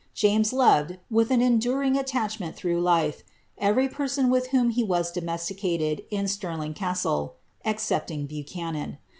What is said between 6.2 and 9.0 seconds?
Stirling Casilc, excepting Buchanan.'